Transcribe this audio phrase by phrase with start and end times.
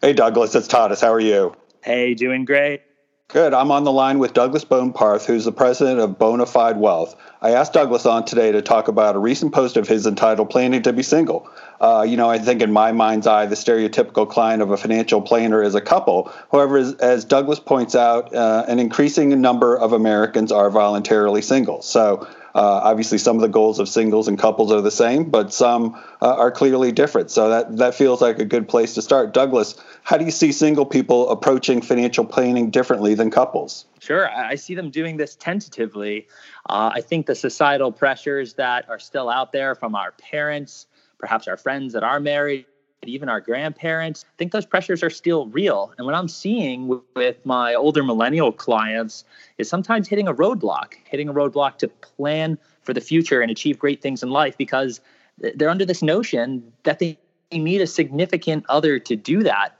[0.00, 1.00] Hey, Douglas, it's Tadas.
[1.00, 1.56] How are you?
[1.82, 2.82] Hey, doing great.
[3.26, 3.52] Good.
[3.52, 7.16] I'm on the line with Douglas Boneparth, who's the president of Bone Fide Wealth.
[7.42, 10.82] I asked Douglas on today to talk about a recent post of his entitled Planning
[10.82, 11.50] to Be Single.
[11.80, 15.20] Uh, you know, I think in my mind's eye, the stereotypical client of a financial
[15.20, 16.32] planner is a couple.
[16.52, 21.82] However, as, as Douglas points out, uh, an increasing number of Americans are voluntarily single.
[21.82, 22.28] So
[22.58, 25.94] uh, obviously, some of the goals of singles and couples are the same, but some
[26.20, 27.30] uh, are clearly different.
[27.30, 29.32] So that that feels like a good place to start.
[29.32, 33.84] Douglas, how do you see single people approaching financial planning differently than couples?
[34.00, 36.26] Sure, I see them doing this tentatively.
[36.68, 41.46] Uh, I think the societal pressures that are still out there from our parents, perhaps
[41.46, 42.66] our friends that are married,
[43.06, 44.24] even our grandparents.
[44.28, 45.92] I think those pressures are still real.
[45.96, 49.24] And what I'm seeing with, with, my older millennial clients
[49.58, 53.78] is sometimes hitting a roadblock, hitting a roadblock to plan for the future and achieve
[53.78, 55.00] great things in life because
[55.38, 57.18] they're under this notion that they
[57.52, 59.78] need a significant other to do that,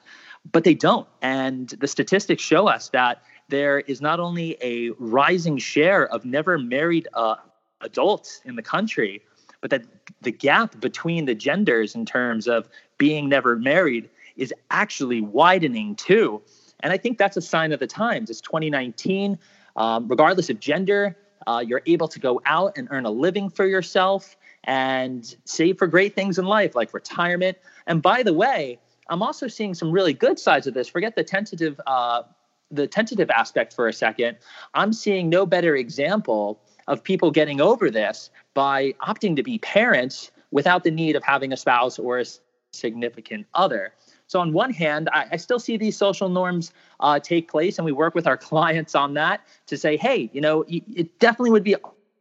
[0.53, 1.09] but they don't.
[1.21, 6.59] And the statistics show us that there is not only a rising share of never
[6.59, 7.37] married uh,
[7.81, 9.23] adults in the country,
[9.61, 9.83] but that
[10.23, 16.41] the gap between the genders in terms of being never married is actually widening too.
[16.81, 18.31] And I think that's a sign of the times.
[18.31, 19.39] It's 2019.
[19.77, 23.67] Um, regardless of gender, uh, you're able to go out and earn a living for
[23.67, 27.57] yourself and save for great things in life like retirement.
[27.87, 28.79] And by the way,
[29.09, 30.89] I'm also seeing some really good sides of this.
[30.89, 32.23] Forget the tentative, uh,
[32.71, 34.37] the tentative aspect for a second.
[34.75, 40.33] I'm seeing no better example of people getting over this by opting to be parents
[40.51, 42.25] without the need of having a spouse or a
[42.73, 43.93] significant other.
[44.27, 47.85] So, on one hand, I, I still see these social norms uh, take place, and
[47.85, 51.65] we work with our clients on that to say, hey, you know, it definitely would
[51.65, 51.77] be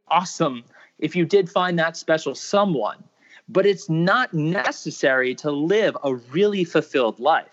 [0.10, 0.64] awesome
[1.00, 3.04] if you did find that special someone,
[3.50, 7.48] but it's not necessary to live a really fulfilled life.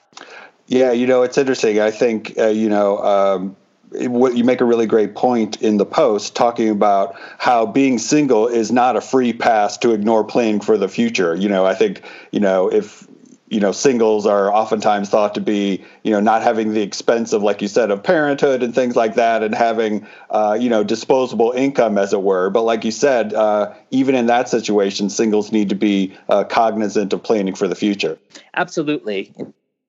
[0.66, 1.80] Yeah, you know, it's interesting.
[1.80, 3.56] I think, uh, you know, um,
[3.92, 8.48] what you make a really great point in the post talking about how being single
[8.48, 11.34] is not a free pass to ignore planning for the future.
[11.34, 13.06] You know, I think, you know, if
[13.48, 17.42] you know singles are oftentimes thought to be you know not having the expense of
[17.42, 21.52] like you said of parenthood and things like that and having uh, you know disposable
[21.52, 22.50] income as it were.
[22.50, 27.12] But like you said uh, even in that situation singles need to be uh, cognizant
[27.12, 28.18] of planning for the future.
[28.54, 29.32] Absolutely.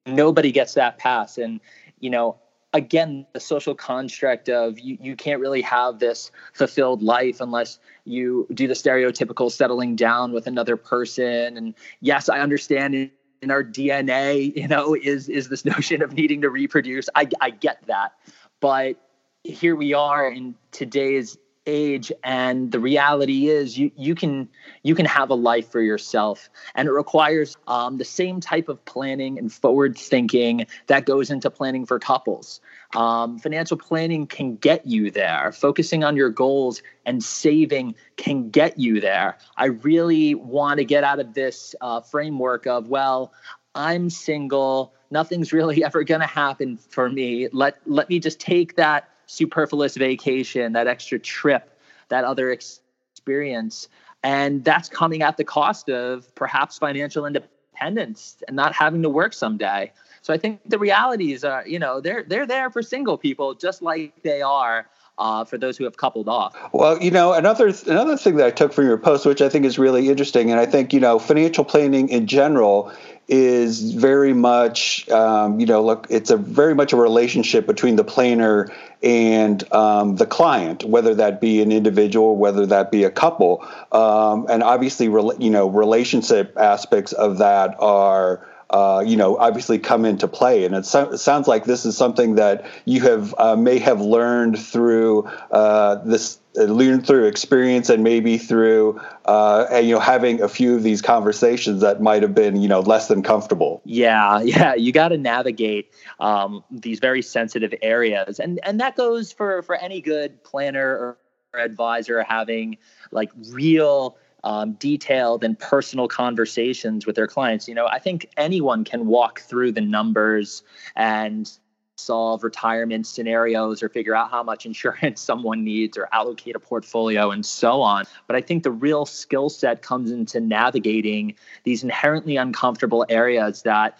[0.05, 1.37] Nobody gets that pass.
[1.37, 1.61] And
[1.99, 2.37] you know
[2.75, 8.45] again the social construct of you, you can't really have this fulfilled life unless you
[8.53, 11.57] do the stereotypical settling down with another person.
[11.57, 13.11] And yes i understand in,
[13.51, 17.07] our dna you know is is this notion of needing to reproduce.
[17.15, 18.13] I, I get that.
[18.59, 18.97] But
[19.43, 21.37] here we are in today's
[21.67, 24.47] age and the reality is you you can
[24.83, 26.49] you can have a life for yourself.
[26.75, 31.49] And it requires um, the same type of planning and forward thinking that goes into
[31.49, 32.61] planning for couples.
[32.95, 35.51] Um, financial planning can get you there.
[35.51, 39.37] Focusing on your goals and saving can get you there.
[39.57, 43.33] I really want to get out of this uh, framework of well
[43.75, 47.47] i'm single nothing's really ever going to happen for me.
[47.51, 51.77] Let let me just take that superfluous vacation, that extra trip,
[52.09, 53.87] that other experience.
[54.23, 59.33] And that's coming at the cost of perhaps financial independence and not having to work
[59.33, 59.91] someday.
[60.21, 63.83] So I think the realities are, you know, they're they're there for single people just
[63.83, 66.55] like they are uh, for those who have coupled off.
[66.73, 69.65] Well, you know, another another thing that I took from your post, which I think
[69.65, 72.91] is really interesting, and I think you know, financial planning in general
[73.27, 78.03] is very much, um, you know, look, it's a very much a relationship between the
[78.03, 78.71] planner
[79.01, 84.45] and um, the client, whether that be an individual, whether that be a couple, um,
[84.49, 90.27] and obviously, you know, relationship aspects of that are uh, you know, obviously come into
[90.27, 90.65] play.
[90.65, 94.57] And it, so, sounds like this is something that you have uh, may have learned
[94.57, 100.49] through uh, this, uh, learned through experience, and maybe through uh, you know having a
[100.49, 103.81] few of these conversations that might have been you know less than comfortable.
[103.85, 109.31] Yeah, yeah, you got to navigate um, these very sensitive areas, and and that goes
[109.31, 111.17] for for any good planner or
[111.59, 112.77] advisor having
[113.11, 117.67] like real um, detailed and personal conversations with their clients.
[117.67, 120.63] You know, I think anyone can walk through the numbers
[120.95, 121.51] and
[121.97, 127.31] solve retirement scenarios or figure out how much insurance someone needs or allocate a portfolio
[127.31, 128.05] and so on.
[128.27, 133.97] But I think the real skill set comes into navigating these inherently uncomfortable areas that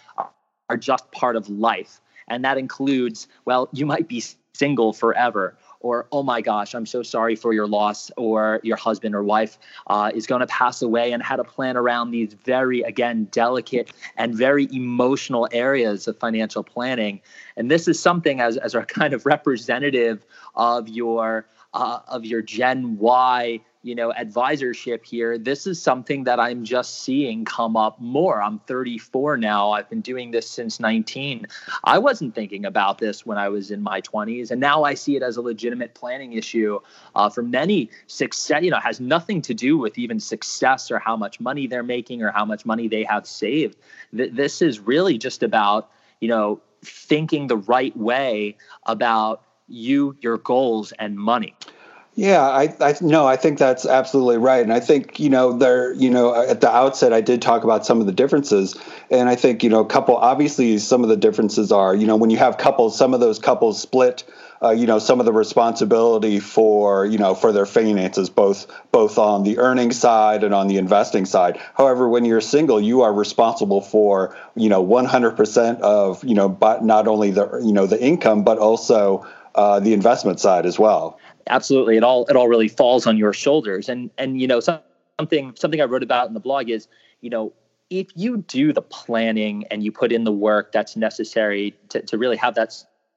[0.68, 2.00] are just part of life.
[2.28, 4.22] And that includes, well, you might be
[4.54, 9.14] single forever or oh my gosh i'm so sorry for your loss or your husband
[9.14, 9.58] or wife
[9.88, 13.92] uh, is going to pass away and how to plan around these very again delicate
[14.16, 17.20] and very emotional areas of financial planning.
[17.56, 20.24] And this is something as, as a kind of representative
[20.54, 26.40] of your uh, of your gen y you know advisorship here this is something that
[26.40, 28.42] i'm just seeing come up more.
[28.42, 29.70] I'm 34 now.
[29.70, 31.46] I've been doing this since 19
[31.84, 35.14] i wasn't thinking about this when i was in my 20s and now i see
[35.14, 36.80] it as a legitimate planning issue
[37.14, 41.16] uh, for many success you know has nothing to do with even success or how
[41.16, 43.76] much money they're making or how much money they have saved.
[44.16, 45.90] Th- this is really just about
[46.20, 51.54] you know thinking the right way about you your goals and money
[52.18, 55.92] yeah, I, I no, I think that's absolutely right, and I think you know there,
[55.92, 58.74] you know, at the outset, I did talk about some of the differences,
[59.10, 62.16] and I think you know, a couple obviously some of the differences are, you know,
[62.16, 64.24] when you have couples, some of those couples split,
[64.62, 69.18] uh, you know, some of the responsibility for you know for their finances, both both
[69.18, 71.60] on the earning side and on the investing side.
[71.74, 76.82] However, when you're single, you are responsible for you know 100% of you know, but
[76.82, 79.26] not only the you know the income, but also
[79.56, 81.18] uh, the investment side as well.
[81.48, 81.96] Absolutely.
[81.96, 83.88] It all it all really falls on your shoulders.
[83.88, 84.60] And and you know
[85.18, 86.88] something something i wrote about in the blog is
[87.20, 87.52] you know
[87.88, 92.18] if you do the planning and you put in the work that's necessary to, to
[92.18, 92.74] really have that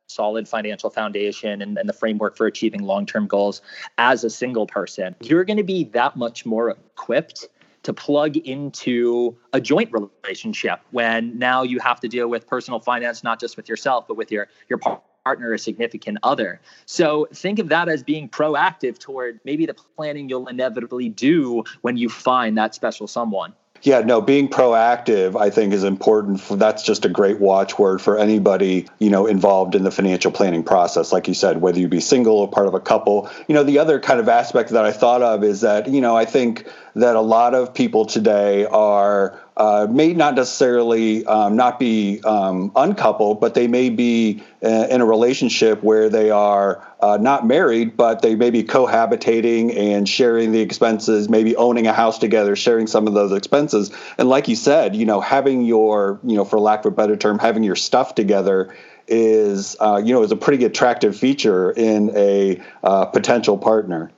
[0.08, 3.62] solid financial foundation and, and the framework for achieving long-term goals
[3.98, 7.48] as a single person you're going to be that much more equipped
[7.84, 13.24] to plug into a joint relationship when now you have to deal with personal finance
[13.24, 14.80] not just with yourself but with your your
[15.30, 16.60] partner or significant other.
[16.88, 21.98] So think of that as being proactive toward maybe the planning you'll inevitably do when
[21.98, 23.54] you find that special someone.
[23.84, 26.42] Yeah, no, being proactive, I think, is important.
[26.42, 30.64] For, that's just a great watchword for anybody, you know, involved in the financial planning
[30.64, 31.14] process.
[31.14, 33.30] Like you said, whether you be single or part of a couple.
[33.48, 36.18] You know, the other kind of aspect that I thought of is that, you know,
[36.18, 36.68] I think
[37.00, 42.72] that a lot of people today are uh, may not necessarily um, not be um,
[42.76, 47.98] uncoupled, but they may be uh, in a relationship where they are uh, not married,
[47.98, 52.88] but they may be cohabitating and sharing the expenses, maybe owning a house together, sharing
[52.88, 53.92] some of those expenses.
[54.18, 57.18] And like you said, you know, having your, you know, for lack of a better
[57.18, 58.74] term, having your stuff together
[59.10, 64.12] is, uh, you know, is a pretty attractive feature in a uh, potential partner.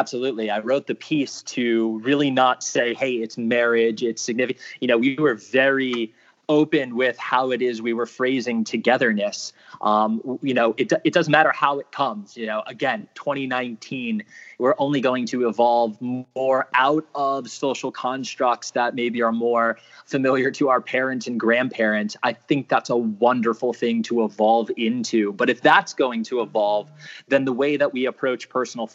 [0.00, 0.50] Absolutely.
[0.50, 4.64] I wrote the piece to really not say, hey, it's marriage, it's significant.
[4.80, 6.14] You know, we were very
[6.48, 9.52] open with how it is we were phrasing togetherness.
[9.82, 12.34] Um, you know, it, it doesn't matter how it comes.
[12.34, 14.24] You know, again, 2019,
[14.58, 20.50] we're only going to evolve more out of social constructs that maybe are more familiar
[20.52, 22.16] to our parents and grandparents.
[22.22, 25.34] I think that's a wonderful thing to evolve into.
[25.34, 26.90] But if that's going to evolve,
[27.28, 28.86] then the way that we approach personal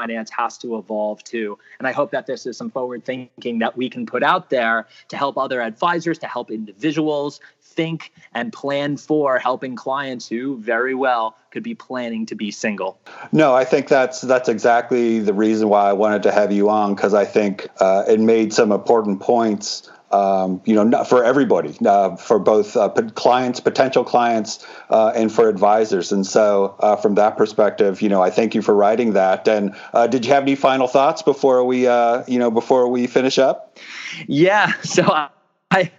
[0.00, 1.58] finance has to evolve too.
[1.78, 4.86] And I hope that this is some forward thinking that we can put out there
[5.08, 10.94] to help other advisors, to help individuals think and plan for helping clients who very
[10.94, 12.98] well could be planning to be single.
[13.32, 16.94] No, I think that's that's exactly the reason why I wanted to have you on
[16.94, 21.76] because I think uh, it made some important points um, you know, not for everybody,
[21.86, 26.10] uh, for both uh, clients, potential clients, uh, and for advisors.
[26.12, 29.46] And so, uh, from that perspective, you know, I thank you for writing that.
[29.46, 33.06] And uh, did you have any final thoughts before we, uh, you know, before we
[33.06, 33.78] finish up?
[34.26, 34.72] Yeah.
[34.82, 35.28] So.
[35.72, 35.92] I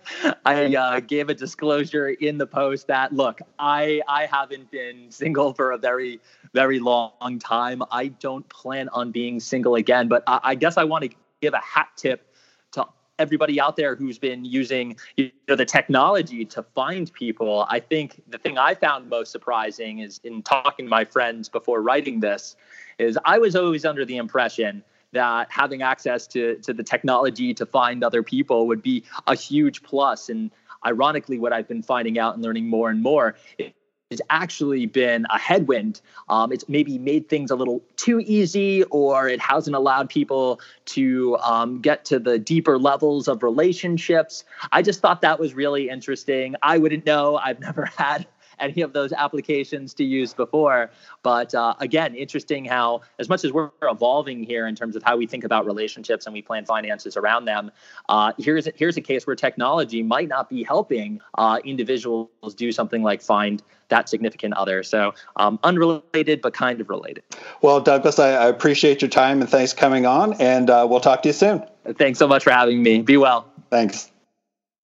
[0.46, 5.54] I uh, gave a disclosure in the post that look, I I haven't been single
[5.54, 6.20] for a very
[6.54, 7.82] very long time.
[7.90, 11.54] I don't plan on being single again, but I, I guess I want to give
[11.54, 12.31] a hat tip
[13.22, 17.66] everybody out there who's been using you know, the technology to find people.
[17.70, 21.82] I think the thing I found most surprising is in talking to my friends before
[21.82, 22.56] writing this,
[22.98, 27.66] is I was always under the impression that having access to, to the technology to
[27.66, 30.30] find other people would be a huge plus.
[30.30, 30.52] And
[30.86, 33.36] ironically, what I've been finding out and learning more and more
[34.12, 36.02] has actually been a headwind.
[36.30, 41.38] Um, it's maybe made things a little too easy, or it hasn't allowed people to
[41.38, 44.44] um, get to the deeper levels of relationships.
[44.72, 46.56] I just thought that was really interesting.
[46.62, 47.38] I wouldn't know.
[47.38, 48.28] I've never had
[48.62, 50.92] any of those applications to use before.
[51.24, 55.18] But uh, again, interesting how, as much as we're evolving here in terms of how
[55.18, 57.72] we think about relationships and we plan finances around them,
[58.10, 63.04] uh, here's here's a case where technology might not be helping uh, individuals do something
[63.04, 64.84] like find that significant other.
[64.84, 67.24] So um, unrelated, but kind of related.
[67.62, 71.22] Well, Douglas, I, I, appreciate your time and thanks coming on, and uh, we'll talk
[71.24, 71.64] to you soon.
[71.98, 73.02] Thanks so much for having me.
[73.02, 73.52] Be well.
[73.70, 74.12] Thanks.